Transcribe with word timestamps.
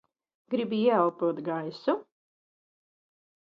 Gribi 0.51 0.77
ieelpot 0.85 1.37
gaisu? 1.47 1.93